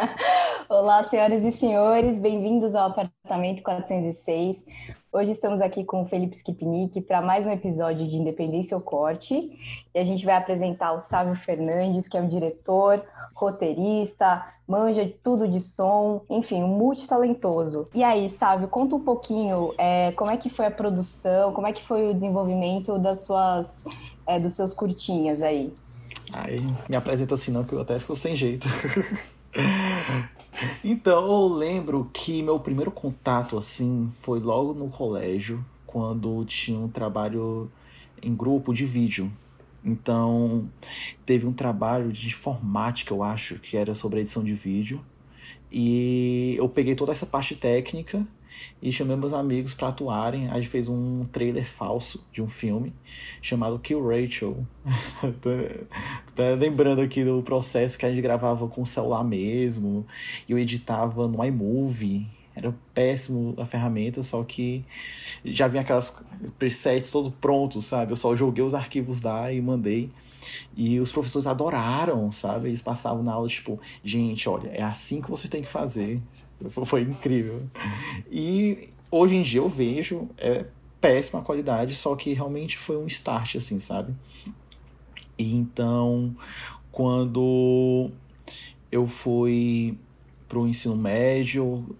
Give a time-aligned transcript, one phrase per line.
[0.68, 4.56] Olá, senhoras e senhores, bem-vindos ao apartamento 406.
[5.12, 9.34] Hoje estamos aqui com o Felipe Skipnik para mais um episódio de Independência ou Corte.
[9.94, 15.48] E a gente vai apresentar o Sávio Fernandes, que é um diretor, roteirista, manja tudo
[15.48, 17.88] de som, enfim, um multitalentoso.
[17.94, 21.72] E aí, Sávio, conta um pouquinho é, como é que foi a produção, como é
[21.72, 23.84] que foi o desenvolvimento das suas,
[24.26, 25.72] é, dos seus curtinhas aí.
[26.32, 28.68] Aí, me apresenta assim não, que eu até fico sem jeito.
[30.84, 36.88] então, eu lembro que meu primeiro contato, assim, foi logo no colégio, quando tinha um
[36.88, 37.70] trabalho
[38.22, 39.30] em grupo de vídeo.
[39.84, 40.68] Então,
[41.24, 45.00] teve um trabalho de informática, eu acho, que era sobre edição de vídeo.
[45.72, 48.26] E eu peguei toda essa parte técnica
[48.82, 50.48] e chamei meus amigos para atuarem.
[50.48, 52.92] A gente fez um trailer falso de um filme
[53.42, 54.66] chamado Kill Rachel.
[56.34, 60.06] tá lembrando aqui do processo que a gente gravava com o celular mesmo,
[60.48, 62.26] e eu editava no iMovie.
[62.54, 64.84] Era péssimo a ferramenta, só que
[65.44, 66.22] já vinha aquelas
[66.58, 68.12] presets todo prontos, sabe?
[68.12, 70.10] Eu só joguei os arquivos lá e mandei.
[70.76, 72.68] E os professores adoraram, sabe?
[72.68, 76.20] Eles passavam na aula, tipo, gente, olha, é assim que vocês têm que fazer.
[76.68, 77.62] Foi incrível.
[78.30, 80.66] E hoje em dia eu vejo, é
[81.00, 84.14] péssima qualidade, só que realmente foi um start, assim, sabe?
[85.38, 86.36] E então,
[86.92, 88.10] quando
[88.92, 89.96] eu fui
[90.46, 91.96] pro ensino médio,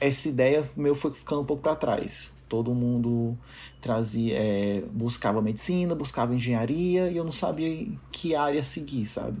[0.00, 2.36] essa ideia meu foi ficando um pouco para trás.
[2.48, 3.38] Todo mundo
[3.80, 9.40] trazia, é, buscava medicina, buscava engenharia e eu não sabia que área seguir, sabe?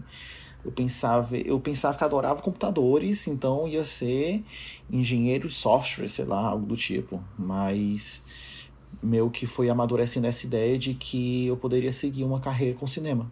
[0.64, 4.44] Eu pensava, eu pensava que adorava computadores, então ia ser
[4.90, 7.22] engenheiro de software, sei lá, algo do tipo.
[7.36, 8.24] Mas
[9.02, 13.30] meu que foi amadurecendo essa ideia de que eu poderia seguir uma carreira com cinema.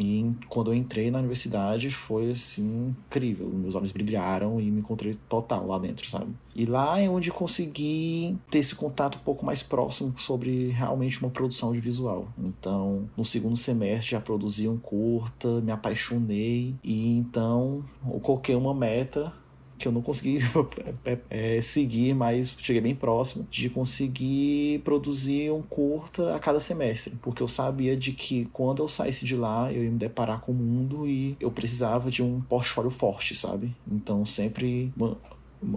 [0.00, 3.48] E quando eu entrei na universidade foi assim incrível.
[3.48, 6.28] Meus olhos brilharam e me encontrei total lá dentro, sabe?
[6.54, 11.30] E lá é onde consegui ter esse contato um pouco mais próximo sobre realmente uma
[11.30, 12.28] produção de visual.
[12.38, 18.72] Então, no segundo semestre já produzi um curta, me apaixonei e então eu coloquei uma
[18.72, 19.32] meta
[19.78, 20.38] que eu não consegui
[21.04, 27.14] é, é, seguir, mas cheguei bem próximo de conseguir produzir um curta a cada semestre,
[27.22, 30.52] porque eu sabia de que quando eu saísse de lá eu ia me deparar com
[30.52, 33.74] o mundo e eu precisava de um portfólio forte, sabe?
[33.90, 34.92] Então sempre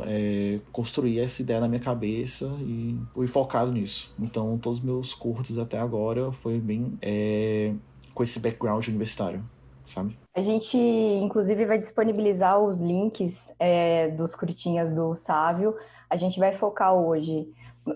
[0.02, 4.14] é, construir essa ideia na minha cabeça e fui focado nisso.
[4.20, 7.74] Então todos os meus curtos até agora foi bem é,
[8.14, 9.44] com esse background universitário
[9.86, 10.18] sabe?
[10.34, 15.76] A gente, inclusive, vai disponibilizar os links é, dos curtinhas do Sávio.
[16.10, 17.50] A gente vai focar hoje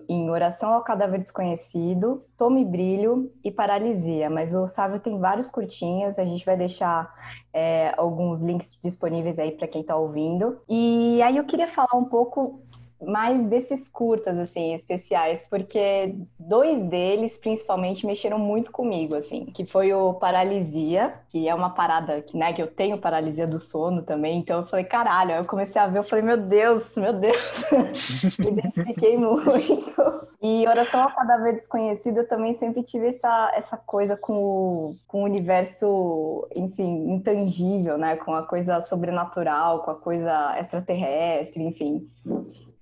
[0.09, 4.29] em Oração ao Cadáver Desconhecido, Tome Brilho e Paralisia.
[4.29, 7.13] Mas o Sávio tem vários curtinhas, a gente vai deixar
[7.53, 10.59] é, alguns links disponíveis aí para quem está ouvindo.
[10.67, 12.61] E aí eu queria falar um pouco
[13.01, 19.93] mais desses curtas, assim, especiais, porque dois deles, principalmente, mexeram muito comigo, assim, que foi
[19.93, 24.39] o Paralisia, que é uma parada, que, né, que eu tenho paralisia do sono também,
[24.39, 27.35] então eu falei, caralho, aí eu comecei a ver, eu falei, meu Deus, meu Deus,
[28.39, 30.25] me identifiquei muito.
[30.41, 35.21] E Oração ao Cadáver Desconhecido, eu também sempre tive essa, essa coisa com o, com
[35.21, 42.07] o universo, enfim, intangível, né, com a coisa sobrenatural, com a coisa extraterrestre, enfim.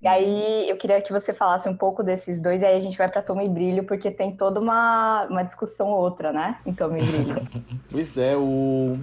[0.03, 2.97] E aí eu queria que você falasse um pouco desses dois, e aí a gente
[2.97, 6.58] vai para Toma e Brilho, porque tem toda uma, uma discussão outra, né?
[6.66, 7.47] Em Toma e Brilho.
[7.90, 8.97] pois é, o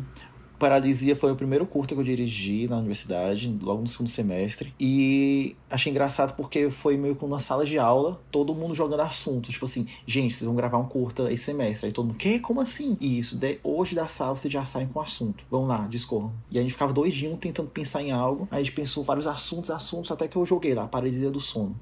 [0.61, 4.75] Paralisia foi o primeiro curto que eu dirigi na universidade, logo no segundo semestre.
[4.79, 9.51] E achei engraçado porque foi meio que uma sala de aula, todo mundo jogando assunto.
[9.51, 11.87] Tipo assim, gente, vocês vão gravar um curta esse semestre.
[11.87, 12.39] Aí todo mundo, que?
[12.39, 12.95] Como assim?
[13.01, 15.43] E isso, de, hoje da sala vocês já saem com assunto.
[15.51, 16.31] Vamos lá, discorram.
[16.51, 18.47] E a gente ficava doidinho tentando pensar em algo.
[18.51, 21.75] Aí a gente pensou vários assuntos, assuntos, até que eu joguei lá, Paralisia do Sono.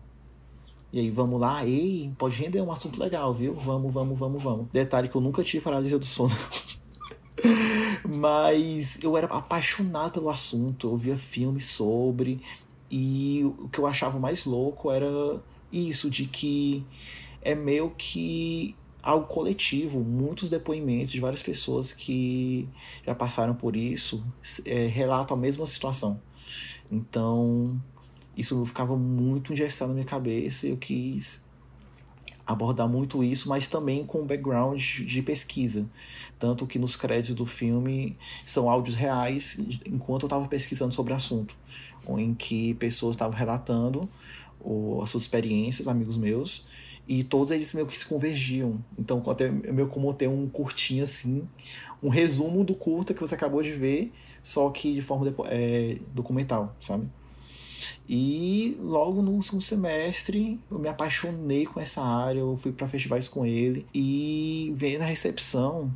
[0.92, 3.54] E aí, vamos lá, ei, pode render um assunto legal, viu?
[3.54, 4.66] Vamos, vamos, vamos, vamos.
[4.72, 6.34] Detalhe que eu nunca tive paralisia do sono.
[8.18, 12.40] Mas eu era apaixonado pelo assunto, eu via filmes sobre,
[12.90, 15.08] e o que eu achava mais louco era
[15.72, 16.84] isso, de que
[17.42, 22.68] é meio que algo coletivo, muitos depoimentos de várias pessoas que
[23.06, 24.22] já passaram por isso
[24.64, 26.20] é, relatam a mesma situação.
[26.90, 27.80] Então,
[28.36, 31.47] isso ficava muito engessado na minha cabeça e eu quis
[32.48, 35.86] abordar muito isso, mas também com background de pesquisa.
[36.38, 38.16] Tanto que nos créditos do filme
[38.46, 41.54] são áudios reais, enquanto eu estava pesquisando sobre o assunto,
[42.08, 44.08] em que pessoas estavam relatando
[45.02, 46.66] as suas experiências, amigos meus,
[47.06, 48.82] e todos eles meio que se convergiam.
[48.98, 51.46] Então, até meio como ter um curtinho assim,
[52.02, 54.10] um resumo do curta que você acabou de ver,
[54.42, 57.06] só que de forma é, documental, sabe?
[58.08, 63.28] E logo no segundo semestre eu me apaixonei com essa área, eu fui para festivais
[63.28, 65.90] com ele e vendo a recepção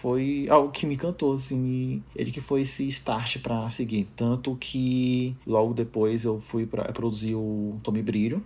[0.00, 4.06] foi algo que me encantou, assim, ele que foi esse start para seguir.
[4.14, 8.42] Tanto que logo depois eu fui para produzir o Tome Brilho,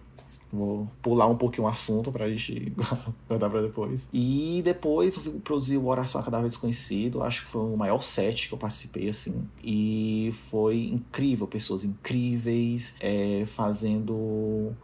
[0.52, 2.75] Vou pular um pouquinho o assunto pra gente
[3.26, 4.06] guardar pra depois.
[4.12, 7.22] E depois eu produzi o Oração a Cadáver Desconhecido.
[7.22, 9.49] Acho que foi o maior set que eu participei, assim.
[9.64, 11.46] E foi incrível.
[11.46, 14.76] Pessoas incríveis é, fazendo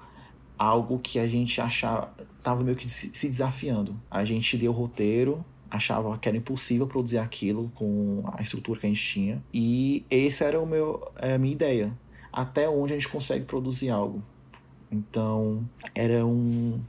[0.59, 2.15] algo que a gente achava.
[2.43, 3.94] Tava meio que se desafiando.
[4.11, 8.87] A gente deu o roteiro, achava que era impossível produzir aquilo com a estrutura que
[8.87, 9.44] a gente tinha.
[9.53, 11.93] E essa era o meu, é, a minha ideia.
[12.32, 14.23] Até onde a gente consegue produzir algo.
[14.90, 16.81] Então, era um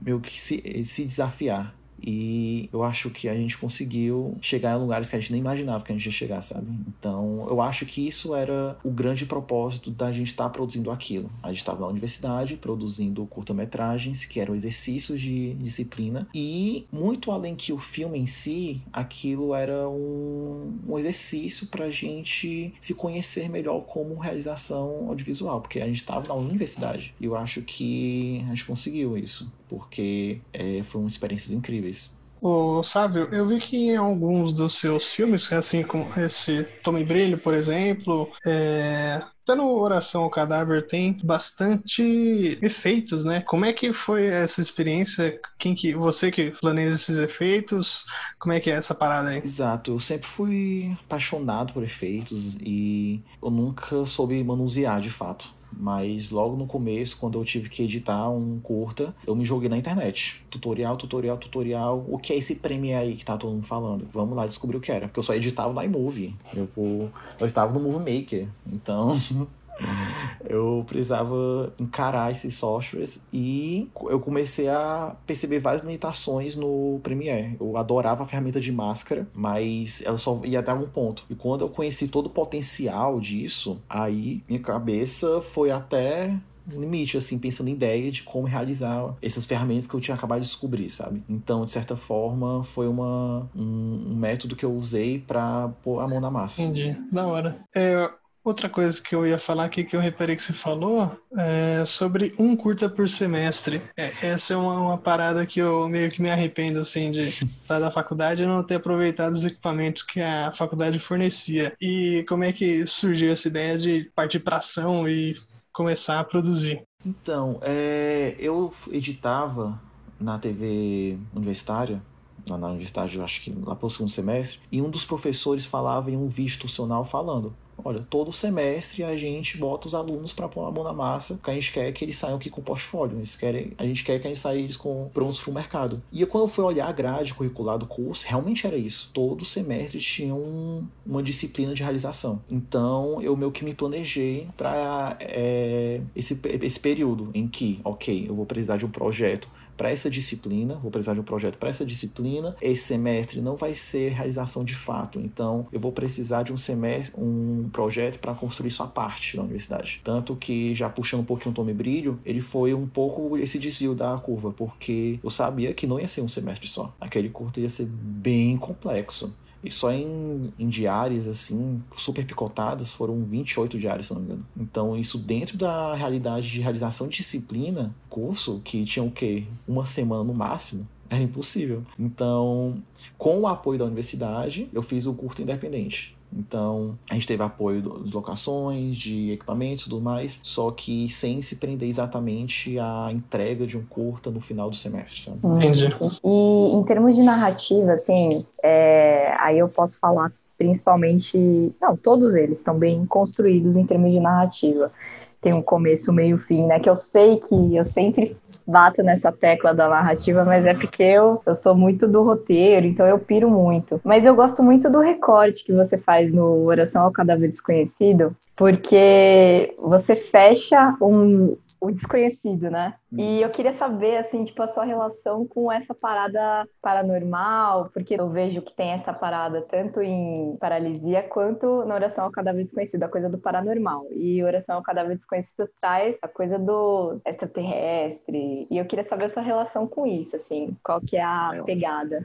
[0.00, 1.74] meio que se, se desafiar.
[2.02, 5.84] E eu acho que a gente conseguiu chegar em lugares que a gente nem imaginava
[5.84, 6.66] que a gente ia chegar, sabe?
[6.88, 11.30] Então, eu acho que isso era o grande propósito da gente estar tá produzindo aquilo.
[11.42, 17.54] A gente estava na universidade produzindo curta-metragens, que eram exercícios de disciplina, e muito além
[17.54, 23.48] que o filme em si, aquilo era um, um exercício para a gente se conhecer
[23.48, 27.14] melhor como realização audiovisual, porque a gente estava na universidade.
[27.20, 32.20] E eu acho que a gente conseguiu isso porque é, foram experiências incríveis.
[32.40, 37.38] Ô, Sávio, eu vi que em alguns dos seus filmes, assim como esse Tome Brilho,
[37.38, 39.22] por exemplo, é...
[39.44, 43.42] até no Oração ao Cadáver tem bastante efeitos, né?
[43.42, 45.40] Como é que foi essa experiência?
[45.56, 48.04] Quem que você que planeja esses efeitos?
[48.40, 49.38] Como é que é essa parada aí?
[49.38, 55.61] Exato, eu sempre fui apaixonado por efeitos e eu nunca soube manusear de fato.
[55.76, 59.76] Mas logo no começo, quando eu tive que editar um curta, eu me joguei na
[59.76, 60.44] internet.
[60.50, 62.04] Tutorial, tutorial, tutorial.
[62.08, 64.06] O que é esse Premiere aí que tá todo mundo falando?
[64.12, 65.08] Vamos lá descobrir o que era.
[65.08, 66.34] Porque eu só editava no iMovie.
[66.54, 67.10] Eu, eu
[67.40, 68.48] editava no Movie Maker.
[68.70, 69.18] Então.
[70.48, 77.56] eu precisava encarar esses softwares e eu comecei a perceber várias limitações no Premiere.
[77.60, 81.24] Eu adorava a ferramenta de máscara, mas ela só ia até um ponto.
[81.28, 86.34] E quando eu conheci todo o potencial disso, aí minha cabeça foi até
[86.70, 90.40] um limite, assim, pensando em ideia de como realizar essas ferramentas que eu tinha acabado
[90.40, 91.22] de descobrir, sabe?
[91.28, 96.08] Então, de certa forma, foi uma, um, um método que eu usei para pôr a
[96.08, 96.62] mão na massa.
[96.62, 97.58] Entendi, da hora.
[97.74, 98.10] É,
[98.44, 102.34] Outra coisa que eu ia falar aqui que eu reparei que você falou é sobre
[102.36, 103.80] um curta por semestre.
[103.96, 107.22] É, essa é uma, uma, parada que eu meio que me arrependo assim de
[107.62, 111.72] estar da faculdade e não ter aproveitado os equipamentos que a faculdade fornecia.
[111.80, 115.36] E como é que surgiu essa ideia de partir para ação e
[115.72, 116.82] começar a produzir?
[117.06, 119.80] Então, é, eu editava
[120.18, 122.02] na TV universitária
[122.48, 125.64] lá na universidade, eu acho que lá para o segundo semestre, e um dos professores
[125.64, 127.54] falava em um vídeo institucional falando
[127.84, 131.50] Olha, todo semestre a gente bota os alunos para pôr a mão na massa, porque
[131.50, 134.26] a gente quer que eles saiam aqui com portfólio, eles querem, a gente quer que
[134.26, 136.02] a gente saia eles com prontos para o mercado.
[136.12, 139.10] E quando eu fui olhar a grade curricular do curso, realmente era isso.
[139.12, 142.40] Todo semestre tinha um, uma disciplina de realização.
[142.50, 148.34] Então eu meio que me planejei para é, esse, esse período em que, ok, eu
[148.34, 151.84] vou precisar de um projeto para essa disciplina, vou precisar de um projeto para essa
[151.84, 152.56] disciplina.
[152.60, 157.20] Esse semestre não vai ser realização de fato, então eu vou precisar de um semestre,
[157.20, 160.00] um projeto para construir sua parte na universidade.
[160.04, 163.94] Tanto que já puxando um pouquinho o Tome Brilho, ele foi um pouco esse desvio
[163.94, 166.94] da curva, porque eu sabia que não ia ser um semestre só.
[167.00, 169.34] Aquele curto ia ser bem complexo.
[169.62, 174.46] E só em, em diárias, assim, super picotadas, foram 28 diárias, se não me engano.
[174.56, 179.44] Então, isso dentro da realidade de realização de disciplina, curso, que tinha o quê?
[179.66, 181.84] Uma semana no máximo, era impossível.
[181.98, 182.82] Então,
[183.16, 186.16] com o apoio da universidade, eu fiz o curto independente.
[186.36, 191.42] Então, a gente teve apoio de locações, de equipamentos e tudo mais, só que sem
[191.42, 195.38] se prender exatamente à entrega de um curta no final do semestre, sabe?
[195.42, 195.88] Entendi.
[196.24, 201.72] E em termos de narrativa, assim, é, aí eu posso falar principalmente.
[201.80, 204.92] Não, todos eles estão bem construídos em termos de narrativa
[205.42, 206.78] tem um começo, meio, fim, né?
[206.78, 211.42] Que eu sei que eu sempre bato nessa tecla da narrativa, mas é porque eu,
[211.44, 214.00] eu sou muito do roteiro, então eu piro muito.
[214.04, 219.74] Mas eu gosto muito do recorte que você faz no Oração ao Cadáver Desconhecido, porque
[219.78, 222.94] você fecha um, o desconhecido, né?
[223.12, 223.18] Hum.
[223.18, 228.30] E eu queria saber, assim, tipo, a sua relação com essa parada paranormal, porque eu
[228.30, 233.08] vejo que tem essa parada tanto em paralisia quanto na oração ao cadáver desconhecido, a
[233.08, 234.06] coisa do paranormal.
[234.12, 238.68] E oração ao cadáver desconhecido traz a coisa do extraterrestre.
[238.70, 242.24] E eu queria saber a sua relação com isso, assim, qual que é a pegada.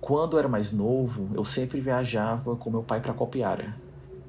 [0.00, 3.74] Quando eu era mais novo, eu sempre viajava com meu pai para Copiara,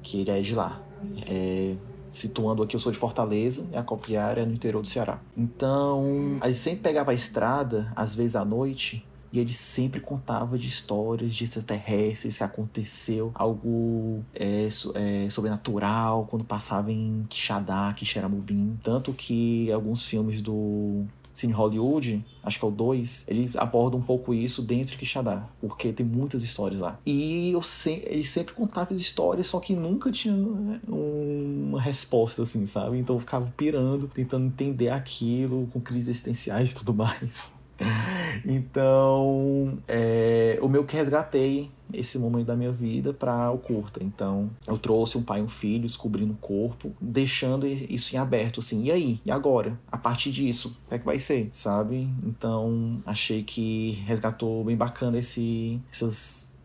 [0.02, 0.80] que ele é de lá.
[1.24, 1.76] É,
[2.18, 5.18] situando aqui, eu sou de Fortaleza, e a Copiara é no interior do Ceará.
[5.36, 10.58] Então, a gente sempre pegava a estrada, às vezes à noite, e ele sempre contava
[10.58, 18.78] de histórias de extraterrestres que aconteceu algo é, é, sobrenatural quando passava em Quixadá, Quixeramobim.
[18.82, 21.04] Tanto que alguns filmes do
[21.38, 25.48] Cine Hollywood, acho que é o 2, ele aborda um pouco isso dentro de Quixadá,
[25.60, 26.98] porque tem muitas histórias lá.
[27.06, 32.42] E eu se, ele sempre contava as histórias, só que nunca tinha né, uma resposta,
[32.42, 32.98] assim, sabe?
[32.98, 37.57] Então eu ficava pirando, tentando entender aquilo, com crises existenciais e tudo mais.
[38.44, 44.02] então, é, o meu que resgatei esse momento da minha vida para o curta.
[44.02, 48.60] Então, eu trouxe um pai e um filho, descobrindo o corpo, deixando isso em aberto,
[48.60, 48.84] assim.
[48.84, 49.20] E aí?
[49.24, 49.78] E agora?
[49.90, 52.08] A partir disso, o que é que vai ser, sabe?
[52.22, 56.57] Então, achei que resgatou bem bacana esse, essas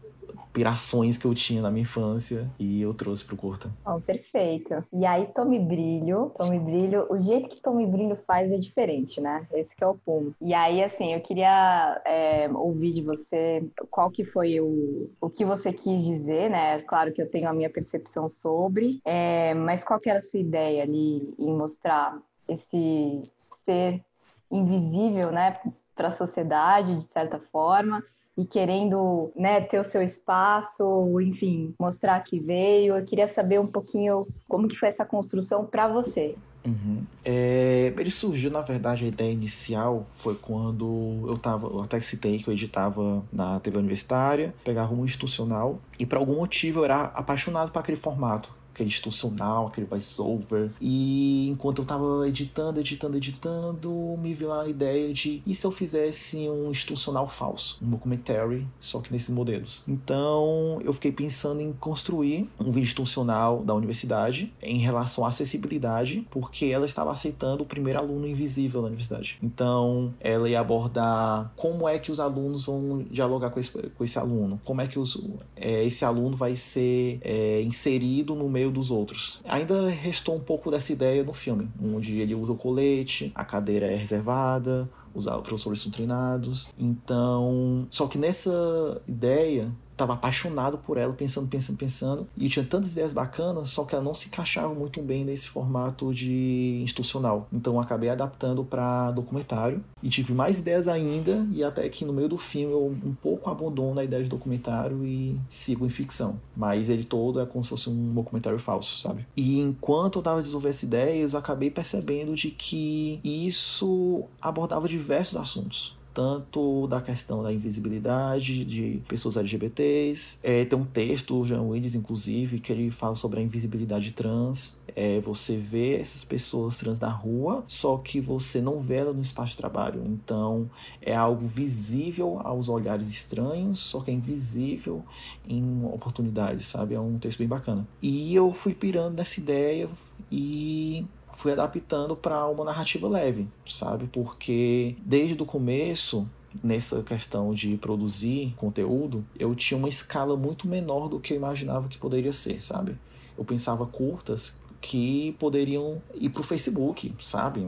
[0.53, 3.71] inspirações que eu tinha na minha infância e eu trouxe pro curta.
[3.83, 4.85] Oh, perfeito.
[4.93, 9.47] E aí, Tome Brilho, Tome Brilho, o jeito que Tome Brilho faz é diferente, né?
[9.51, 10.35] Esse é o ponto.
[10.39, 15.43] E aí, assim, eu queria é, ouvir de você qual que foi o, o que
[15.43, 16.79] você quis dizer, né?
[16.83, 20.39] Claro que eu tenho a minha percepção sobre, é, mas qual que era a sua
[20.39, 22.15] ideia ali em mostrar
[22.47, 23.23] esse
[23.65, 24.03] ser
[24.51, 25.57] invisível, né,
[25.95, 28.03] para a sociedade, de certa forma,
[28.37, 32.97] e querendo né, ter o seu espaço, enfim, mostrar que veio.
[32.97, 36.35] Eu queria saber um pouquinho como que foi essa construção para você.
[36.65, 37.03] Uhum.
[37.25, 42.39] É, ele surgiu, na verdade, a ideia inicial foi quando eu tava, eu até citei
[42.39, 47.03] que eu editava na TV universitária, pegava um institucional, e por algum motivo eu era
[47.03, 50.71] apaixonado por aquele formato aquele institucional, aquele voice-over.
[50.81, 55.71] E enquanto eu tava editando, editando, editando, me veio a ideia de e se eu
[55.71, 59.83] fizesse um institucional falso, um documentary, só que nesses modelos.
[59.87, 66.27] Então eu fiquei pensando em construir um vídeo institucional da universidade em relação à acessibilidade,
[66.31, 69.37] porque ela estava aceitando o primeiro aluno invisível da universidade.
[69.41, 74.17] Então ela ia abordar como é que os alunos vão dialogar com esse, com esse
[74.17, 75.21] aluno, como é que os,
[75.55, 79.41] é, esse aluno vai ser é, inserido no meio meio dos outros.
[79.45, 83.87] Ainda restou um pouco dessa ideia no filme, onde ele usa o colete, a cadeira
[83.87, 86.69] é reservada, os professores são treinados.
[86.79, 92.91] Então, só que nessa ideia estava apaixonado por ela, pensando, pensando, pensando, e tinha tantas
[92.91, 97.47] ideias bacanas, só que ela não se encaixava muito bem nesse formato de institucional.
[97.51, 102.27] Então acabei adaptando para documentário e tive mais ideias ainda, e até que no meio
[102.27, 106.39] do filme eu um pouco abandono a ideia de documentário e sigo em ficção.
[106.55, 109.25] Mas ele todo é como se fosse um documentário falso, sabe?
[109.35, 115.37] E enquanto eu estava desenvolvendo essas ideias, eu acabei percebendo de que isso abordava diversos
[115.37, 120.39] assuntos tanto da questão da invisibilidade de pessoas LGBTs.
[120.43, 124.81] É, tem um texto, o Jean Willis, inclusive, que ele fala sobre a invisibilidade trans.
[124.95, 129.21] É, você vê essas pessoas trans na rua, só que você não vê ela no
[129.21, 130.03] espaço de trabalho.
[130.05, 130.69] Então,
[131.01, 135.03] é algo visível aos olhares estranhos, só que é invisível
[135.47, 136.93] em oportunidades, sabe?
[136.93, 137.87] É um texto bem bacana.
[138.01, 139.89] E eu fui pirando nessa ideia
[140.31, 141.05] e
[141.37, 144.07] fui adaptando para uma narrativa leve, sabe?
[144.11, 146.27] Porque desde o começo
[146.63, 151.87] nessa questão de produzir conteúdo, eu tinha uma escala muito menor do que eu imaginava
[151.87, 152.95] que poderia ser, sabe?
[153.37, 157.67] Eu pensava curtas que poderiam ir para o Facebook, sabe?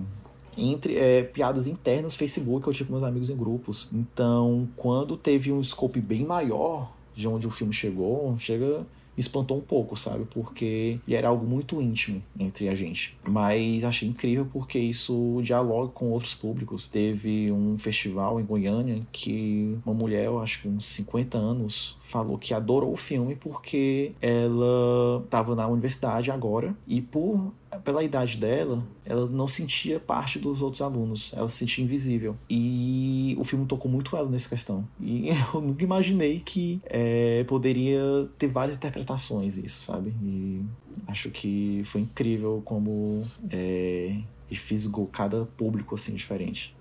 [0.57, 3.89] Entre é, piadas internas Facebook, eu tinha com meus amigos em grupos.
[3.91, 8.85] Então, quando teve um scope bem maior de onde o filme chegou, chega
[9.17, 10.25] espantou um pouco, sabe?
[10.31, 13.17] Porque era algo muito íntimo entre a gente.
[13.23, 16.85] Mas achei incrível porque isso dialoga com outros públicos.
[16.85, 22.37] Teve um festival em Goiânia que uma mulher, eu acho que uns 50 anos, falou
[22.37, 27.51] que adorou o filme porque ela estava na universidade agora e por
[27.83, 32.35] pela idade dela, ela não sentia parte dos outros alunos, ela se sentia invisível.
[32.49, 34.87] E o filme tocou muito ela nessa questão.
[34.99, 38.01] E eu nunca imaginei que é, poderia
[38.37, 40.13] ter várias interpretações isso, sabe?
[40.21, 40.61] E
[41.07, 44.17] acho que foi incrível como é,
[44.53, 46.74] fisgou cada público assim diferente.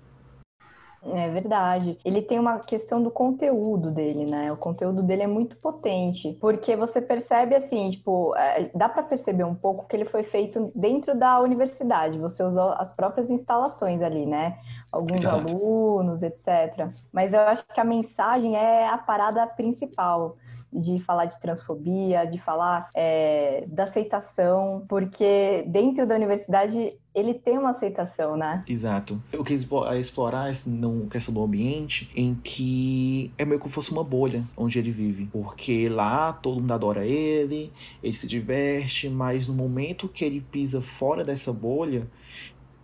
[1.13, 1.99] É verdade.
[2.03, 4.51] Ele tem uma questão do conteúdo dele, né?
[4.51, 9.43] O conteúdo dele é muito potente, porque você percebe assim, tipo, é, dá para perceber
[9.43, 12.17] um pouco que ele foi feito dentro da universidade.
[12.17, 14.57] Você usou as próprias instalações ali, né?
[14.91, 15.53] Alguns Exato.
[15.53, 16.89] alunos, etc.
[17.13, 20.37] Mas eu acho que a mensagem é a parada principal
[20.71, 27.57] de falar de transfobia, de falar é, da aceitação, porque dentro da universidade ele tem
[27.57, 28.59] uma aceitação, né?
[28.67, 29.21] Exato.
[29.31, 29.65] Eu quis
[29.97, 30.69] explorar essa
[31.09, 35.25] questão do ambiente em que é meio que fosse uma bolha onde ele vive.
[35.31, 37.71] Porque lá todo mundo adora ele,
[38.03, 42.05] ele se diverte, mas no momento que ele pisa fora dessa bolha,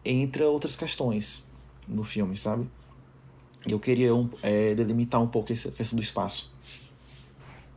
[0.04, 1.50] entra outras questões
[1.86, 2.70] no filme, sabe?
[3.68, 4.12] Eu queria
[4.42, 6.56] é, delimitar um pouco essa questão do espaço.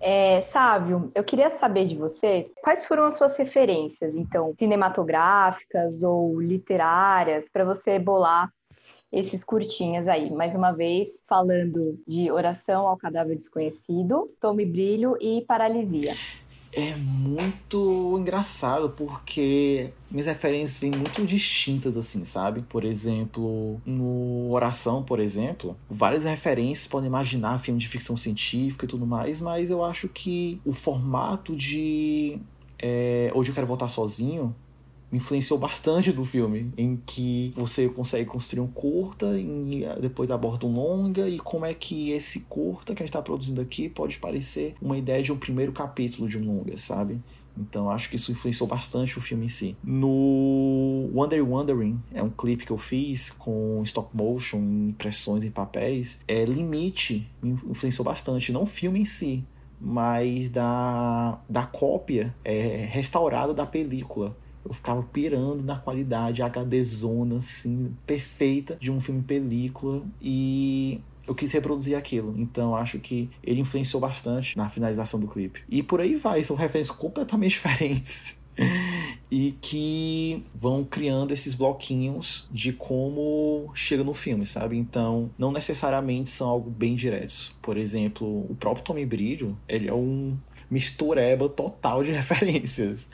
[0.07, 6.39] É, Sávio, eu queria saber de você quais foram as suas referências, então, cinematográficas ou
[6.43, 8.51] literárias, para você bolar
[9.11, 10.31] esses curtinhas aí.
[10.31, 16.13] Mais uma vez, falando de Oração ao Cadáver Desconhecido, Tome Brilho e Paralisia
[16.77, 22.63] é muito engraçado porque minhas referências vêm muito distintas, assim, sabe?
[22.63, 28.89] Por exemplo, no Oração, por exemplo, várias referências podem imaginar filme de ficção científica e
[28.89, 32.39] tudo mais, mas eu acho que o formato de
[32.79, 34.55] é, Hoje Eu Quero Voltar Sozinho
[35.17, 40.75] influenciou bastante do filme, em que você consegue construir um curta e depois aborda um
[40.75, 44.75] longa e como é que esse curta que a gente está produzindo aqui pode parecer
[44.81, 47.21] uma ideia de um primeiro capítulo de um longa, sabe?
[47.57, 49.77] Então acho que isso influenciou bastante o filme em si.
[49.83, 56.21] No Wonder Wondering, é um clipe que eu fiz com stop motion, impressões em papéis.
[56.27, 59.45] É Limite influenciou bastante, não o filme em si,
[59.81, 67.37] mas da, da cópia é, restaurada da película eu ficava pirando na qualidade HD zona,
[67.37, 72.35] assim, perfeita de um filme película e eu quis reproduzir aquilo.
[72.37, 75.63] Então acho que ele influenciou bastante na finalização do clipe.
[75.69, 78.43] E por aí vai, são referências completamente diferentes.
[79.29, 84.77] e que vão criando esses bloquinhos de como chega no filme, sabe?
[84.77, 87.57] Então, não necessariamente são algo bem diretos.
[87.61, 90.37] Por exemplo, o próprio Tommy Brilho, ele é um
[90.75, 93.09] mistureba total de referências.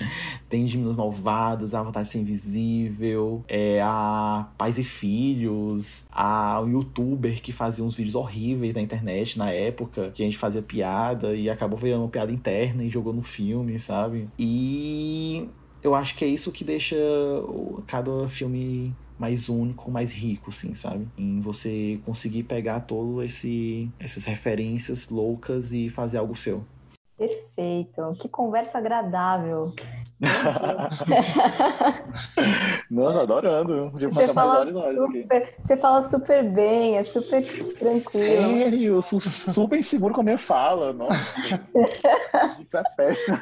[0.49, 6.61] Tem de Minas Malvadas, A Vontade de Ser Invisível, é, a Pais e Filhos, a
[6.63, 10.63] um youtuber que fazia uns vídeos horríveis na internet na época, que a gente fazia
[10.63, 14.29] piada e acabou virando uma piada interna e jogou no filme, sabe?
[14.39, 15.47] E
[15.83, 16.97] eu acho que é isso que deixa
[17.87, 21.07] cada filme mais único, mais rico, assim, sabe?
[21.19, 26.65] Em você conseguir pegar todo esse essas referências loucas e fazer algo seu.
[27.21, 28.17] Perfeito.
[28.19, 29.75] Que conversa agradável.
[32.91, 33.91] Não, adorando.
[33.91, 37.45] você fala, super, você fala super bem, é super
[37.79, 38.59] tranquilo.
[38.59, 40.95] Sério, eu sou super inseguro com a minha fala.
[40.95, 41.41] Nossa.
[42.59, 43.37] Isso é péssimo.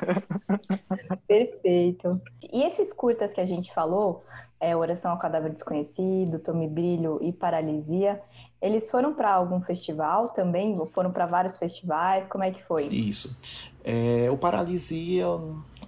[1.29, 2.21] Perfeito.
[2.53, 4.25] E esses curtas que a gente falou,
[4.61, 8.21] é, Oração ao Cadáver Desconhecido, Tome Brilho e Paralisia,
[8.61, 10.77] eles foram para algum festival também?
[10.93, 12.27] Foram para vários festivais?
[12.27, 12.87] Como é que foi?
[12.87, 13.39] Isso.
[13.85, 15.27] É, o Paralisia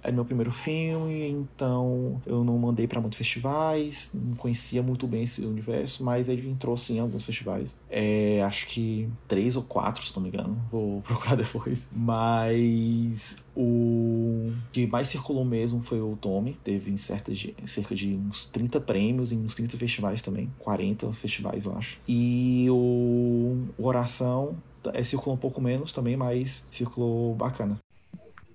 [0.03, 5.23] é meu primeiro filme, então eu não mandei para muitos festivais, não conhecia muito bem
[5.23, 7.79] esse universo, mas ele entrou sim em alguns festivais.
[7.89, 11.87] É, acho que três ou quatro, se não me engano, vou procurar depois.
[11.91, 18.15] Mas o que mais circulou mesmo foi o Tommy, teve em cerca de, cerca de
[18.15, 21.99] uns 30 prêmios em uns 30 festivais também, 40 festivais eu acho.
[22.07, 24.55] E o, o Oração
[24.93, 27.77] é, circulou um pouco menos também, mas circulou bacana.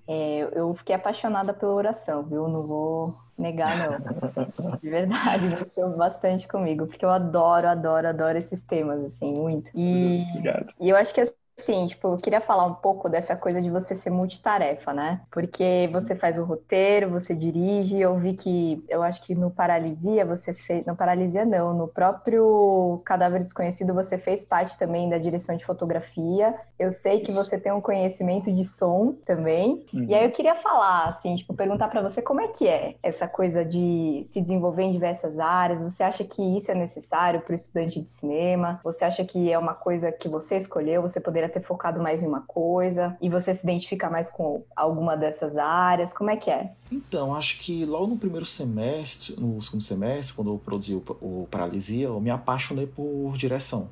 [0.07, 2.47] É, eu fiquei apaixonada pela oração, viu?
[2.47, 4.05] Não vou negar, não.
[4.81, 9.69] De verdade, mexeu bastante comigo, porque eu adoro, adoro, adoro esses temas, assim, muito.
[9.75, 10.73] E, Obrigado.
[10.79, 11.21] e eu acho que
[11.59, 15.21] Sim, tipo, eu queria falar um pouco dessa coisa de você ser multitarefa, né?
[15.31, 20.23] Porque você faz o roteiro, você dirige, eu vi que, eu acho que no Paralisia
[20.23, 25.57] você fez, no Paralisia não, no próprio Cadáver Desconhecido você fez parte também da direção
[25.57, 26.53] de fotografia.
[26.77, 29.83] Eu sei que você tem um conhecimento de som também.
[29.91, 30.03] Uhum.
[30.03, 33.27] E aí eu queria falar, assim, tipo, perguntar para você como é que é essa
[33.27, 35.81] coisa de se desenvolver em diversas áreas.
[35.81, 38.79] Você acha que isso é necessário para o estudante de cinema?
[38.83, 41.01] Você acha que é uma coisa que você escolheu?
[41.01, 45.15] Você poderia ter focado mais em uma coisa e você se identifica mais com alguma
[45.15, 46.13] dessas áreas?
[46.13, 46.71] Como é que é?
[46.91, 51.47] Então, acho que logo no primeiro semestre, no segundo semestre, quando eu produzi o, o
[51.49, 53.89] Paralisia, eu me apaixonei por direção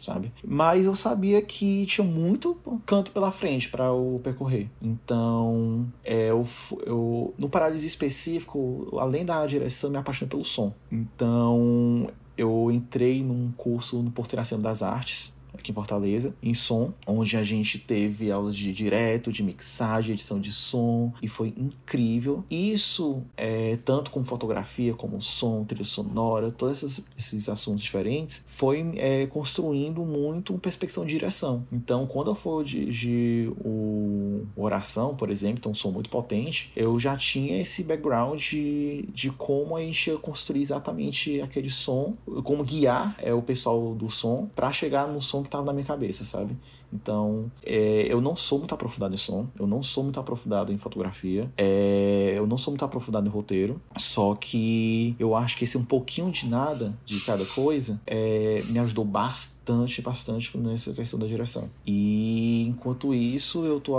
[0.00, 0.32] sabe?
[0.44, 4.68] Mas eu sabia que tinha muito canto pela frente para eu percorrer.
[4.80, 6.46] Então, é, eu,
[6.84, 10.72] eu no paralisia específico, além da direção, me apaixonei pelo som.
[10.90, 16.92] Então, eu entrei num curso no Porto Iracema das Artes, aqui em Fortaleza, em som,
[17.06, 22.44] onde a gente teve aulas de direto, de mixagem, edição de som, e foi incrível.
[22.50, 28.92] Isso, é, tanto com fotografia, como som, trilha sonora, todos esses, esses assuntos diferentes, foi
[28.96, 31.66] é, construindo muito uma perspectiva de direção.
[31.72, 36.98] Então, quando eu for dirigir o Oração, por exemplo, então um som muito potente, eu
[36.98, 42.14] já tinha esse background de, de como a gente ia construir exatamente aquele som,
[42.44, 45.86] como guiar é, o pessoal do som para chegar no som que estava na minha
[45.86, 46.56] cabeça, sabe?
[46.92, 50.78] Então, é, eu não sou muito aprofundado em som, eu não sou muito aprofundado em
[50.78, 55.76] fotografia, é, eu não sou muito aprofundado em roteiro, só que eu acho que esse
[55.76, 61.26] um pouquinho de nada de cada coisa é, me ajudou bastante, bastante nessa questão da
[61.26, 61.68] direção.
[61.86, 63.96] E enquanto isso, eu tô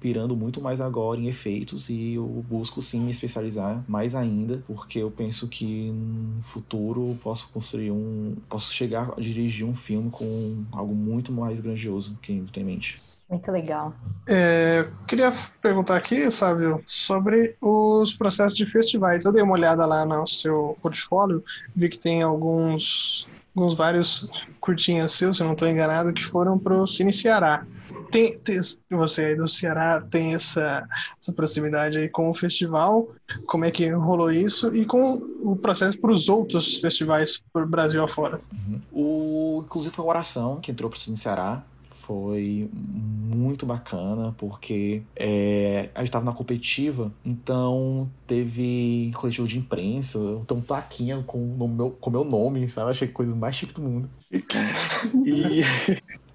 [0.00, 4.98] pirando muito mais agora em efeitos e eu busco sim me especializar mais ainda, porque
[4.98, 8.36] eu penso que no futuro eu posso construir um.
[8.48, 13.00] posso chegar a dirigir um filme com algo muito mais grandioso que tem em mente.
[13.28, 13.94] Muito legal.
[14.26, 19.24] É, queria perguntar aqui, Sábio, sobre os processos de festivais.
[19.24, 21.44] Eu dei uma olhada lá no seu portfólio,
[21.76, 26.58] vi que tem alguns, alguns vários curtinhas seus, se eu não estou enganado, que foram
[26.58, 27.66] para o Cine Ceará.
[28.10, 28.58] Tem, tem,
[28.90, 30.88] você aí do Ceará tem essa,
[31.20, 33.10] essa proximidade aí com o festival,
[33.46, 38.02] como é que rolou isso e com o processo para os outros festivais por Brasil
[38.02, 38.40] afora?
[38.50, 38.80] Uhum.
[38.90, 41.62] O, inclusive foi a Oração que entrou para o Cine Ceará,
[42.08, 50.18] foi muito bacana, porque é, a gente estava na competitiva, então teve coletivo de imprensa,
[50.42, 52.90] então plaquinha com o meu, com meu nome, sabe?
[52.90, 54.08] Achei que coisa mais chique do mundo.
[54.32, 55.60] e,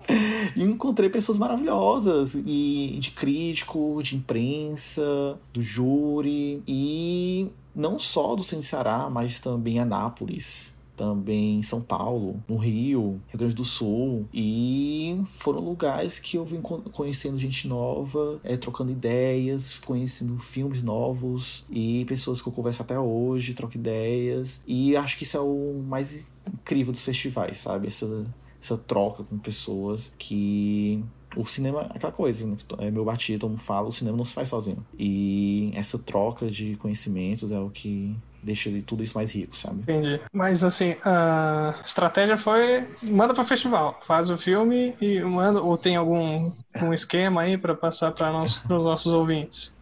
[0.56, 8.44] e encontrei pessoas maravilhosas, e de crítico, de imprensa, do júri, e não só do
[8.44, 14.28] Ceará, mas também Anápolis também em São Paulo, no Rio, Rio Grande do Sul.
[14.34, 21.66] E foram lugares que eu vim conhecendo gente nova, é, trocando ideias, conhecendo filmes novos
[21.70, 24.64] e pessoas que eu converso até hoje, troco ideias.
[24.68, 27.88] E acho que isso é o mais incrível dos festivais, sabe?
[27.88, 28.26] Essa,
[28.62, 31.04] essa troca com pessoas que
[31.36, 32.56] o cinema é aquela coisa, né?
[32.80, 34.86] é meu batido, mundo fala, o cinema não se faz sozinho.
[34.98, 39.82] E essa troca de conhecimentos é o que deixa tudo isso mais rico, sabe?
[39.82, 40.20] Entendi.
[40.32, 45.96] Mas assim, a estratégia foi manda para festival, faz o filme e manda ou tem
[45.96, 46.52] algum
[46.82, 49.76] um esquema aí para passar para nós, os nossos ouvintes?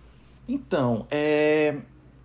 [0.48, 1.76] Então, é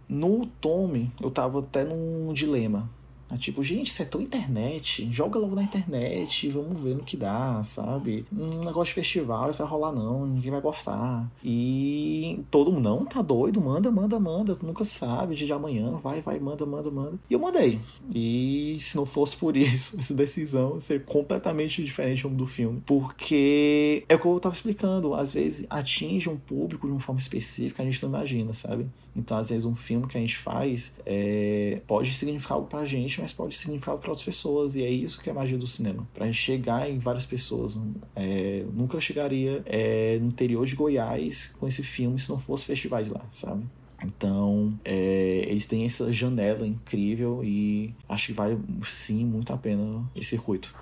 [0.09, 2.89] no Tome, eu tava até num dilema
[3.31, 7.63] é tipo, gente, isso é internet, joga logo na internet, vamos ver no que dá,
[7.63, 8.25] sabe?
[8.33, 11.31] Um negócio de festival, isso vai rolar não, ninguém vai gostar.
[11.45, 15.93] E todo mundo, não, tá doido, manda, manda, manda, tu nunca sabe, dia de amanhã,
[15.97, 17.19] vai, vai, manda, manda, manda.
[17.29, 17.81] E eu mandei.
[18.15, 22.83] E se não fosse por isso, essa decisão ser completamente diferente do filme.
[22.87, 27.21] Porque é o que eu tava explicando, às vezes atinge um público de uma forma
[27.21, 28.87] específica, a gente não imagina, sabe?
[29.17, 33.21] Então, às vezes, um filme que a gente faz é, pode significar algo pra gente,
[33.21, 34.77] mas pode significar algo pra outras pessoas.
[34.77, 36.07] E é isso que é a magia do cinema.
[36.13, 37.81] Pra gente chegar em várias pessoas.
[38.15, 43.11] É, nunca chegaria é, no interior de Goiás com esse filme se não fosse festivais
[43.11, 43.65] lá, sabe?
[44.05, 50.05] Então, é, eles têm essa janela incrível e acho que vale sim muito a pena
[50.15, 50.75] esse circuito.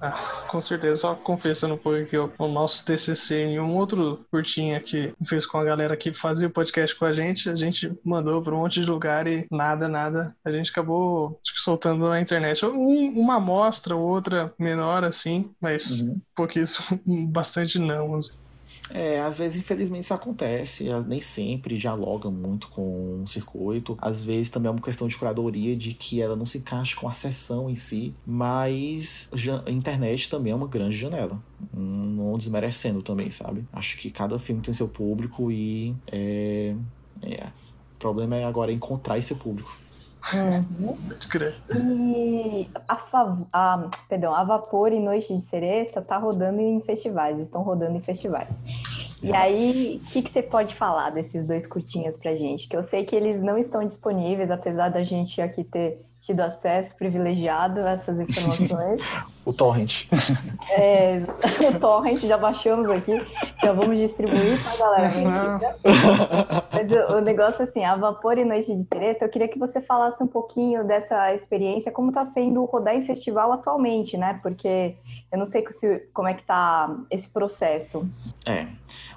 [0.00, 4.80] Ah, com certeza, só confessando um pouco aqui, o nosso TCC e um outro curtinho
[4.80, 8.42] que fez com a galera que fazia o podcast com a gente, a gente mandou
[8.42, 10.36] para um monte de lugar e nada, nada.
[10.44, 16.20] A gente acabou soltando na internet um, uma amostra, outra menor assim, mas uhum.
[16.34, 18.14] pouquíssimo, bastante não.
[18.14, 18.32] Assim.
[18.90, 20.88] É, às vezes, infelizmente, isso acontece.
[21.06, 23.96] Nem sempre dialoga muito com o circuito.
[24.00, 27.08] Às vezes também é uma questão de curadoria, de que ela não se encaixa com
[27.08, 28.14] a sessão em si.
[28.26, 29.30] Mas
[29.66, 31.40] a internet também é uma grande janela.
[31.72, 33.66] Não desmerecendo também, sabe?
[33.72, 36.74] Acho que cada filme tem seu público e é,
[37.22, 37.46] é,
[37.94, 39.74] o problema é agora encontrar esse público.
[40.32, 40.96] Uhum.
[41.70, 42.98] E a,
[43.52, 48.00] a, perdão, a Vapor e Noite de Cereça tá rodando em festivais, estão rodando em
[48.00, 48.48] festivais.
[49.22, 52.68] E aí, o que, que você pode falar desses dois curtinhas pra gente?
[52.68, 56.94] Que eu sei que eles não estão disponíveis, apesar da gente aqui ter tido acesso
[56.96, 59.00] privilegiado a essas informações.
[59.44, 60.06] O torrent.
[60.70, 61.20] É,
[61.68, 63.12] o torrent já baixamos aqui,
[63.62, 65.76] já vamos distribuir pra galera.
[66.72, 70.22] Mas o negócio assim, a Vapor e Noite de Seresta, eu queria que você falasse
[70.22, 74.40] um pouquinho dessa experiência, como está sendo rodar em festival atualmente, né?
[74.42, 74.94] Porque
[75.30, 78.08] eu não sei se, como é que tá esse processo.
[78.46, 78.66] É,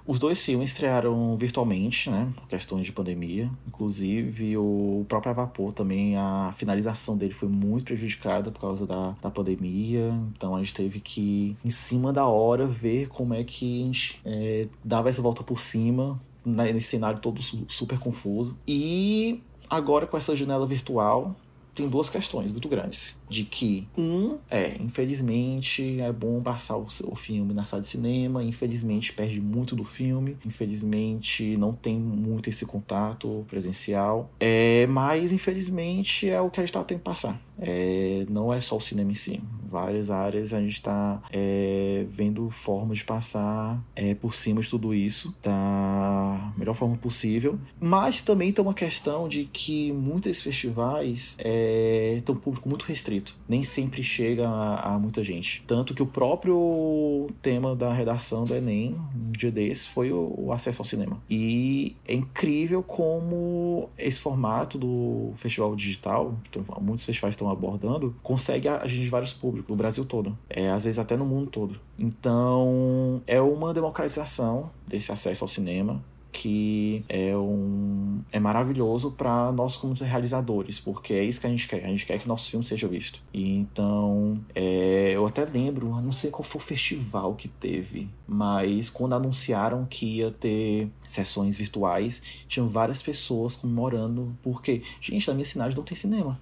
[0.05, 2.27] os dois filmes estrearam virtualmente, né?
[2.35, 3.49] Por questões de pandemia.
[3.65, 9.29] Inclusive, o próprio Vapor também, a finalização dele foi muito prejudicada por causa da, da
[9.29, 10.13] pandemia.
[10.35, 14.21] Então a gente teve que, em cima da hora, ver como é que a gente
[14.25, 18.57] é, dava essa volta por cima né, nesse cenário todo super confuso.
[18.67, 21.35] E agora com essa janela virtual,
[21.77, 23.21] tem duas questões muito grandes.
[23.29, 28.43] De que, um, é, infelizmente, é bom passar o, o filme na sala de cinema,
[28.43, 36.29] infelizmente perde muito do filme, infelizmente não tem muito esse contato presencial, é, mas infelizmente
[36.29, 37.39] é o que a gente tá tendo que passar.
[37.59, 39.41] É, não é só o cinema em si.
[39.69, 44.93] Várias áreas a gente está é, vendo formas de passar é, por cima de tudo
[44.93, 47.59] isso da melhor forma possível.
[47.79, 53.35] Mas também tem uma questão de que muitos festivais é, um público muito restrito.
[53.47, 55.63] Nem sempre chega a, a, muita gente.
[55.65, 60.51] Tanto que o próprio tema da redação do Enem, um dia desse, foi o, o
[60.51, 61.21] acesso ao cinema.
[61.29, 68.15] E é incrível como esse formato do festival digital, então, muitos festivais estão estão abordando
[68.21, 71.79] consegue atingir vários públicos, no Brasil todo, é, às vezes até no mundo todo.
[71.97, 76.01] Então, é uma democratização desse acesso ao cinema
[76.37, 81.67] que é um é maravilhoso para nós como realizadores, porque é isso que a gente
[81.67, 81.83] quer.
[81.83, 83.21] A gente quer que nosso filme seja visto.
[83.33, 88.87] E então, é, eu até lembro, não sei qual foi o festival que teve, mas
[88.87, 95.45] quando anunciaram que ia ter sessões virtuais, tinham várias pessoas comemorando, porque, gente, na minha
[95.45, 96.39] cidade não tem cinema.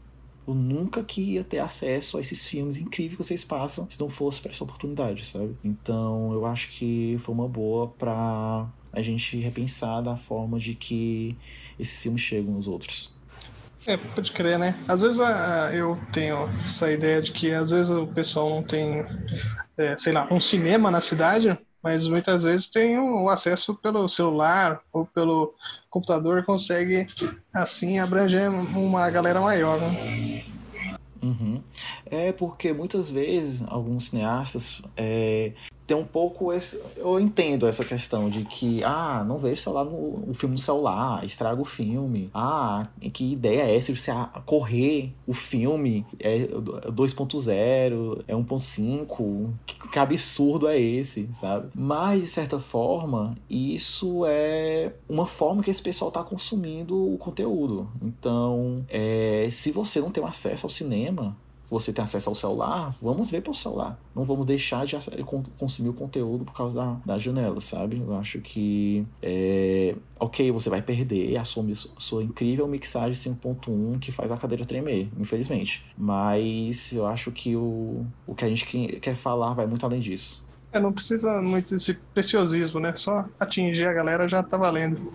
[0.47, 4.09] Eu nunca que ia ter acesso a esses filmes incríveis que vocês passam se não
[4.09, 5.55] fosse para essa oportunidade, sabe?
[5.63, 11.35] Então eu acho que foi uma boa para a gente repensar da forma de que
[11.79, 13.15] esses filmes chegam nos outros.
[13.87, 14.83] É, pode crer, né?
[14.87, 18.63] Às vezes a, a, eu tenho essa ideia de que às vezes o pessoal não
[18.63, 19.05] tem,
[19.77, 24.81] é, sei lá, um cinema na cidade, mas muitas vezes tem o acesso pelo celular
[24.91, 25.53] ou pelo
[25.87, 27.07] computador, consegue
[27.53, 29.79] assim abranger uma galera maior.
[29.79, 30.43] Né?
[31.21, 31.61] Uhum.
[32.07, 35.51] É porque muitas vezes alguns cineastas é,
[35.85, 40.29] tem um pouco esse, eu entendo essa questão de que ah não vejo celular no,
[40.29, 42.29] o filme no celular estraga o filme.
[42.33, 44.11] Ah que ideia é essa de você
[44.45, 46.05] correr o filme?
[46.19, 51.69] É 2.0 é 1.5 que, que absurdo é esse sabe?
[51.73, 57.87] Mas de certa forma isso é uma forma que esse pessoal está consumindo o conteúdo.
[58.01, 61.37] Então é, se você não tem acesso ao cinema
[61.69, 63.97] você tem acesso ao celular, vamos ver pelo celular.
[64.15, 64.95] Não vamos deixar de
[65.57, 68.01] consumir o conteúdo por causa da, da janela, sabe?
[68.05, 74.31] Eu acho que, é, ok, você vai perder, assume sua incrível mixagem 5.1 que faz
[74.31, 75.85] a cadeira tremer, infelizmente.
[75.97, 78.65] Mas eu acho que o, o que a gente
[78.99, 80.45] quer falar vai muito além disso.
[80.71, 82.93] É, não precisa muito desse preciosismo, né?
[82.97, 85.13] Só atingir a galera já tá valendo.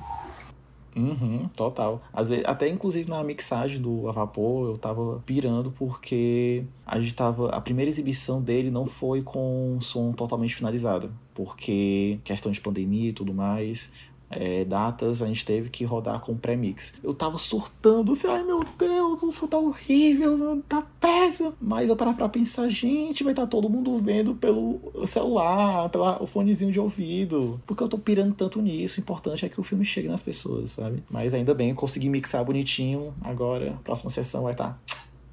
[0.97, 2.03] Uhum, total.
[2.13, 7.15] Às vezes, até inclusive na mixagem do A Vapor, eu tava pirando porque a gente
[7.15, 7.49] tava.
[7.51, 11.13] A primeira exibição dele não foi com som totalmente finalizado.
[11.35, 13.93] Porque questão de pandemia e tudo mais
[14.31, 17.01] é, datas, a gente teve que rodar com pré-mix.
[17.03, 21.53] Eu tava surtando, assim, ai meu Deus, o som tá horrível, tá péssimo.
[21.61, 26.27] Mas eu tava pra pensar, gente, vai estar tá todo mundo vendo pelo celular, pelo
[26.29, 27.61] fonezinho de ouvido.
[27.67, 29.01] Porque eu tô pirando tanto nisso.
[29.01, 31.03] O importante é que o filme chegue nas pessoas, sabe?
[31.11, 33.13] Mas ainda bem, consegui mixar bonitinho.
[33.23, 34.79] Agora, próxima sessão vai estar tá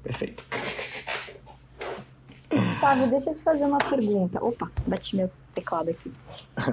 [0.02, 0.44] perfeito.
[2.78, 4.42] Otávio, deixa eu te fazer uma pergunta.
[4.42, 6.12] Opa, bati meu teclado aqui.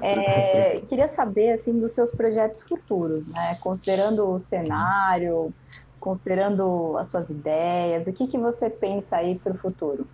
[0.02, 3.56] É, queria saber, assim, dos seus projetos futuros, né?
[3.60, 5.52] Considerando o cenário,
[5.98, 10.06] considerando as suas ideias, o que, que você pensa aí para o futuro?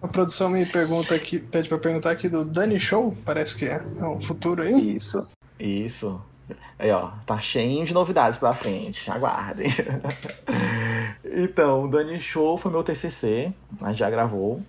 [0.00, 3.82] A produção me pergunta aqui, pede para perguntar aqui do Dani Show, parece que é.
[3.98, 4.96] É um futuro aí?
[4.96, 5.26] Isso,
[5.58, 6.20] isso.
[6.78, 9.68] Aí, ó, tá cheio de novidades pela frente, aguardem.
[11.24, 14.62] então, o Dani Show foi meu TCC, a gente já gravou.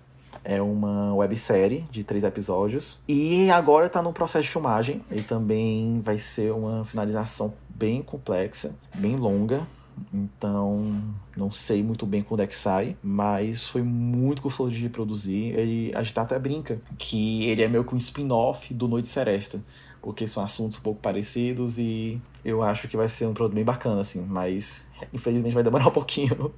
[0.48, 3.02] É uma websérie de três episódios.
[3.06, 5.04] E agora está no processo de filmagem.
[5.10, 9.66] E também vai ser uma finalização bem complexa, bem longa.
[10.10, 11.02] Então,
[11.36, 15.54] não sei muito bem quando é que sai, mas foi muito gostoso de produzir.
[15.58, 19.60] E a gente até brinca que ele é meio que um spin-off do Noite Seresta
[20.00, 23.64] porque são assuntos um pouco parecidos e eu acho que vai ser um produto bem
[23.64, 26.52] bacana, assim, mas infelizmente vai demorar um pouquinho.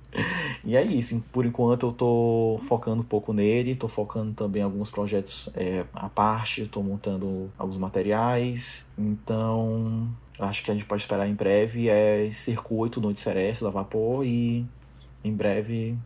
[0.65, 4.65] e é isso, por enquanto eu tô focando um pouco nele, tô focando também em
[4.65, 11.03] alguns projetos é, à parte, tô montando alguns materiais, então acho que a gente pode
[11.03, 14.67] esperar em breve é circuito no Cereço da Vapor e
[15.23, 15.99] em breve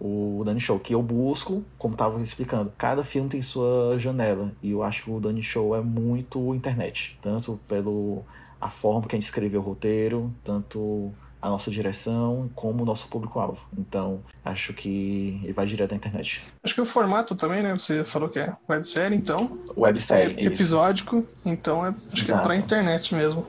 [0.00, 4.70] o Dani Show, que eu busco, como estava explicando, cada filme tem sua janela, e
[4.70, 8.22] eu acho que o Dani Show é muito internet, tanto pelo
[8.60, 11.12] a forma que a gente escreveu o roteiro, tanto
[11.44, 13.60] a nossa direção como o nosso público-alvo.
[13.76, 16.42] Então, acho que ele vai direto à internet.
[16.62, 17.74] Acho que o formato também, né?
[17.74, 19.58] Você falou que é websérie, então.
[19.76, 20.36] Websérie.
[20.38, 23.46] É episódico, então é, acho que é pra internet mesmo.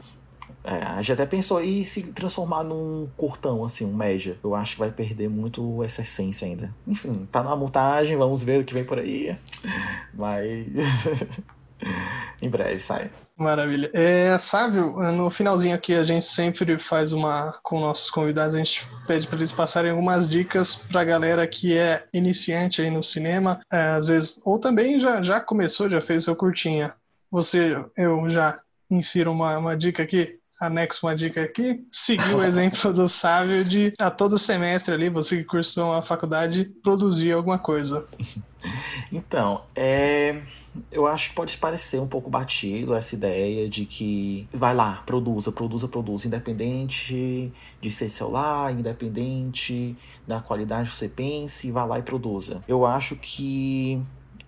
[0.65, 4.38] É, a gente até pensou em se transformar num curtão, assim, um média.
[4.43, 6.73] Eu acho que vai perder muito essa essência ainda.
[6.88, 9.38] Enfim, tá na montagem, vamos ver o que vem por aí.
[10.13, 10.65] Mas.
[12.41, 13.12] em breve sai.
[13.38, 13.91] Maravilha.
[13.93, 18.88] É, Sávio, no finalzinho aqui a gente sempre faz uma com nossos convidados, a gente
[19.06, 23.60] pede para eles passarem algumas dicas para a galera que é iniciante aí no cinema,
[23.71, 26.95] é, às vezes, ou também já, já começou, já fez o seu curtinha.
[27.30, 32.93] Você, eu já insiro uma, uma dica aqui anexo uma dica aqui, seguir o exemplo
[32.93, 38.06] do Sávio de a todo semestre ali, você que cursou uma faculdade, produzir alguma coisa.
[39.12, 40.41] Então, é
[40.91, 45.51] eu acho que pode parecer um pouco batido essa ideia de que vai lá, produza,
[45.51, 47.51] produza, produza, independente
[47.82, 49.95] de ser celular, independente
[50.28, 52.62] da qualidade que você pense, vá lá e produza.
[52.67, 54.01] Eu acho que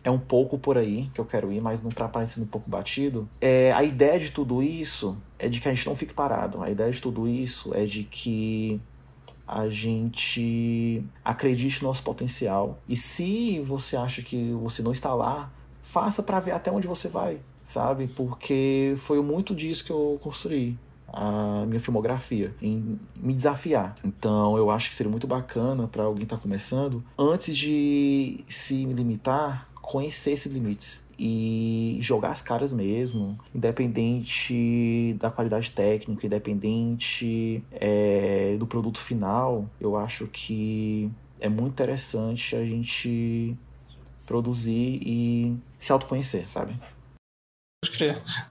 [0.08, 2.70] é um pouco por aí que eu quero ir, mas não tá parecendo um pouco
[2.70, 3.28] batido.
[3.42, 6.64] É, a ideia de tudo isso é de que a gente não fique parado.
[6.64, 8.80] A ideia de tudo isso é de que
[9.46, 12.80] a gente acredite no nosso potencial.
[12.88, 17.10] E se você acha que você não está lá, faça para ver até onde você
[17.10, 18.08] vai, sabe?
[18.08, 20.78] Porque foi muito disso que eu construí
[21.12, 23.96] a minha filmografia, em me desafiar.
[24.06, 28.86] Então eu acho que seria muito bacana para alguém estar tá começando, antes de se
[28.86, 38.58] limitar, conhecer esses limites e jogar as caras mesmo, independente da qualidade técnica, independente é,
[38.60, 43.56] do produto final, eu acho que é muito interessante a gente
[44.26, 46.78] produzir e se autoconhecer, sabe?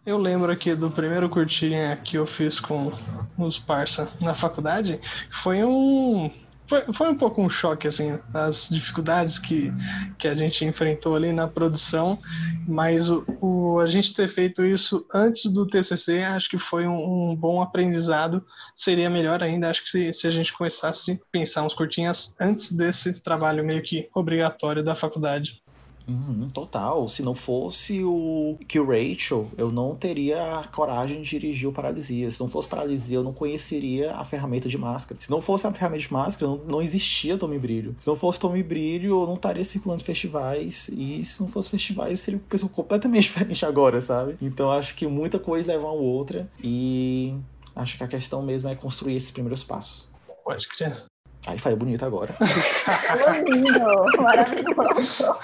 [0.06, 2.92] Eu lembro aqui do primeiro curtinha que eu fiz com
[3.36, 4.98] os parça na faculdade,
[5.30, 6.30] foi um
[6.66, 9.72] foi, foi um pouco um choque, assim, as dificuldades que,
[10.18, 12.18] que a gente enfrentou ali na produção,
[12.66, 17.30] mas o, o a gente ter feito isso antes do TCC, acho que foi um,
[17.30, 18.44] um bom aprendizado.
[18.74, 22.72] Seria melhor ainda, acho que se, se a gente começasse a pensar uns curtinhas antes
[22.72, 25.62] desse trabalho meio que obrigatório da faculdade.
[26.08, 27.08] Uhum, total.
[27.08, 31.72] Se não fosse o que o Rachel, eu não teria a coragem de dirigir o
[31.72, 32.30] Paralisia.
[32.30, 35.20] Se não fosse Paralisia, eu não conheceria a ferramenta de máscara.
[35.20, 37.96] Se não fosse a ferramenta de máscara, não, não existia Tome Brilho.
[37.98, 40.88] Se não fosse Tome Brilho, eu não estaria circulando festivais.
[40.88, 44.36] E se não fosse festivais, seria uma pessoa completamente diferente agora, sabe?
[44.40, 46.48] Então acho que muita coisa leva a outra.
[46.62, 47.34] E
[47.74, 50.10] acho que a questão mesmo é construir esses primeiros passos.
[50.44, 51.04] Pode crer.
[51.46, 52.34] Aí falei bonito agora.
[53.46, 55.36] Lindo, maravilhoso.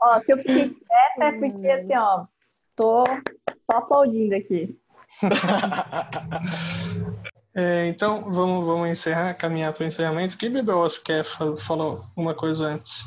[0.00, 2.24] ó, se eu fiquei quieta é porque assim, ó,
[2.74, 3.04] tô
[3.70, 4.76] só aplaudindo aqui.
[7.56, 10.36] É, então, vamos, vamos encerrar, caminhar para o encerramento.
[10.36, 13.06] Que bebeu você quer falar uma coisa antes?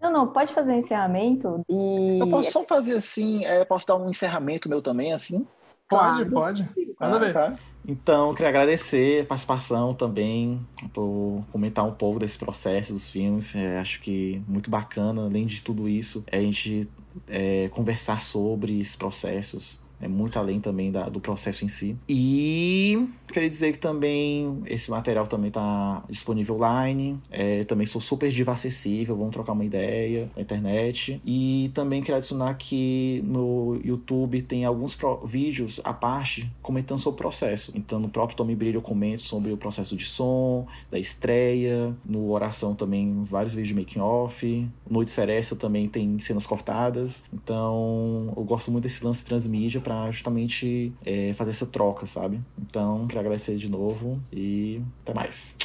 [0.00, 2.18] Não, não, pode fazer o um encerramento e.
[2.20, 5.46] Eu posso só fazer assim, é, posso dar um encerramento meu também, assim?
[5.88, 6.68] Pode, pode.
[6.98, 7.32] Manda ah, ver.
[7.32, 7.56] Tá.
[7.86, 10.60] Então, queria agradecer a participação também,
[10.92, 13.54] por comentar um pouco desse processo dos filmes.
[13.56, 16.88] É, acho que muito bacana, além de tudo isso, é a gente
[17.26, 21.96] é, conversar sobre esses processos é muito além também da, do processo em si.
[22.08, 27.18] E queria dizer que também esse material também está disponível online.
[27.30, 31.20] É, também sou super diva acessível, vamos trocar uma ideia na internet.
[31.24, 37.16] E também queria adicionar que no YouTube tem alguns pro, vídeos à parte comentando sobre
[37.16, 37.72] o processo.
[37.74, 41.94] Então no próprio Tome Brilho eu comento sobre o processo de som, da estreia.
[42.04, 44.68] No Oração também vários vídeos de making off.
[44.88, 47.22] Noite Seresta também tem cenas cortadas.
[47.32, 52.38] Então eu gosto muito desse lance transmídia para justamente é, fazer essa troca, sabe?
[52.58, 55.56] Então, queria agradecer de novo e até mais.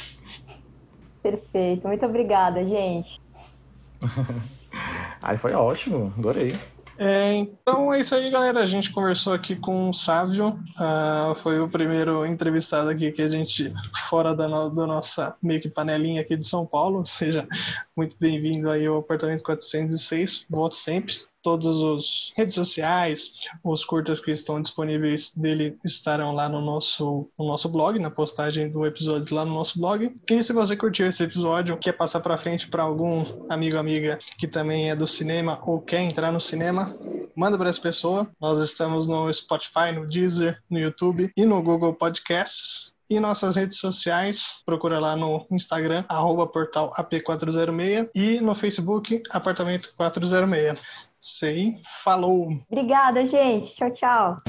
[1.22, 3.20] Perfeito, muito obrigada, gente.
[5.20, 6.54] Aí foi ótimo, adorei.
[6.96, 8.60] É, então é isso aí, galera.
[8.60, 10.50] A gente conversou aqui com o Sávio.
[10.78, 13.72] Uh, foi o primeiro entrevistado aqui que a gente,
[14.08, 17.04] fora da, no, da nossa meio que panelinha aqui de São Paulo.
[17.04, 17.48] Seja
[17.96, 20.46] muito bem-vindo aí ao apartamento 406.
[20.48, 21.16] Volte sempre.
[21.44, 27.46] Todas as redes sociais, os curtas que estão disponíveis dele estarão lá no nosso, no
[27.46, 30.16] nosso blog, na postagem do episódio lá no nosso blog.
[30.28, 34.48] E se você curtiu esse episódio, quer passar para frente para algum amigo amiga que
[34.48, 36.96] também é do cinema ou quer entrar no cinema,
[37.36, 38.26] manda para essa pessoa.
[38.40, 42.94] Nós estamos no Spotify, no Deezer, no YouTube e no Google Podcasts.
[43.08, 49.92] E nossas redes sociais, procura lá no Instagram, arroba portal AP406 e no Facebook, Apartamento
[49.94, 50.78] 406.
[51.26, 52.48] Sei, falou!
[52.70, 53.74] Obrigada, gente.
[53.76, 54.42] Tchau, tchau.